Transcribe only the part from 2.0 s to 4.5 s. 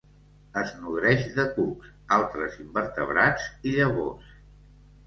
altres invertebrats i llavors.